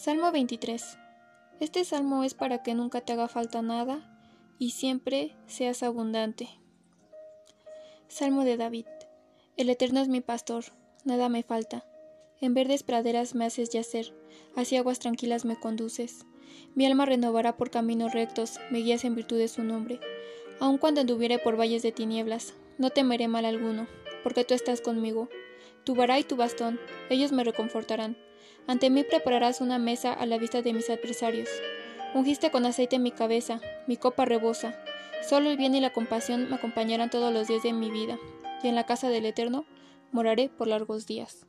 Salmo 0.00 0.30
23. 0.30 0.96
Este 1.58 1.84
salmo 1.84 2.22
es 2.22 2.32
para 2.32 2.62
que 2.62 2.72
nunca 2.72 3.00
te 3.00 3.14
haga 3.14 3.26
falta 3.26 3.62
nada 3.62 3.98
y 4.56 4.70
siempre 4.70 5.34
seas 5.48 5.82
abundante. 5.82 6.48
Salmo 8.06 8.44
de 8.44 8.56
David. 8.56 8.86
El 9.56 9.68
Eterno 9.68 9.98
es 9.98 10.06
mi 10.06 10.20
pastor, 10.20 10.66
nada 11.04 11.28
me 11.28 11.42
falta. 11.42 11.84
En 12.40 12.54
verdes 12.54 12.84
praderas 12.84 13.34
me 13.34 13.44
haces 13.44 13.70
yacer, 13.70 14.14
hacia 14.54 14.78
aguas 14.78 15.00
tranquilas 15.00 15.44
me 15.44 15.58
conduces. 15.58 16.26
Mi 16.76 16.86
alma 16.86 17.04
renovará 17.04 17.56
por 17.56 17.72
caminos 17.72 18.12
rectos, 18.12 18.60
me 18.70 18.78
guías 18.78 19.04
en 19.04 19.16
virtud 19.16 19.38
de 19.38 19.48
su 19.48 19.64
nombre. 19.64 19.98
Aun 20.60 20.78
cuando 20.78 21.00
anduviere 21.00 21.40
por 21.40 21.58
valles 21.58 21.82
de 21.82 21.90
tinieblas, 21.90 22.54
no 22.78 22.90
temeré 22.90 23.26
mal 23.26 23.44
alguno, 23.44 23.88
porque 24.22 24.44
tú 24.44 24.54
estás 24.54 24.80
conmigo. 24.80 25.28
Tu 25.84 25.94
vara 25.94 26.18
y 26.18 26.24
tu 26.24 26.36
bastón, 26.36 26.78
ellos 27.10 27.32
me 27.32 27.44
reconfortarán. 27.44 28.16
Ante 28.66 28.90
mí 28.90 29.02
prepararás 29.02 29.60
una 29.60 29.78
mesa 29.78 30.12
a 30.12 30.26
la 30.26 30.38
vista 30.38 30.60
de 30.62 30.72
mis 30.72 30.90
adversarios. 30.90 31.48
Ungiste 32.14 32.50
con 32.50 32.66
aceite 32.66 32.98
mi 32.98 33.10
cabeza, 33.10 33.60
mi 33.86 33.96
copa 33.96 34.24
rebosa. 34.24 34.78
Solo 35.26 35.50
el 35.50 35.56
bien 35.56 35.74
y 35.74 35.80
la 35.80 35.92
compasión 35.92 36.48
me 36.48 36.56
acompañarán 36.56 37.10
todos 37.10 37.32
los 37.32 37.48
días 37.48 37.62
de 37.62 37.72
mi 37.72 37.90
vida, 37.90 38.18
y 38.62 38.68
en 38.68 38.74
la 38.74 38.86
casa 38.86 39.08
del 39.08 39.26
Eterno 39.26 39.66
moraré 40.12 40.48
por 40.48 40.68
largos 40.68 41.06
días. 41.06 41.46